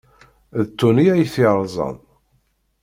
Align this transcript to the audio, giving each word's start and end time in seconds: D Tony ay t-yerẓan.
D 0.65 0.67
Tony 0.79 1.05
ay 1.13 1.25
t-yerẓan. 1.33 1.97